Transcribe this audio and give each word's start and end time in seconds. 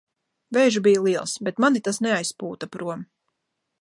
Vējš 0.55 0.77
bija 0.87 1.03
liels, 1.07 1.35
bet 1.49 1.61
mani 1.65 1.83
tas 1.89 2.03
neaizpūta 2.07 2.71
prom. 2.77 3.05